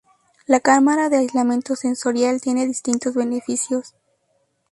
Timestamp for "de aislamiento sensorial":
1.09-2.41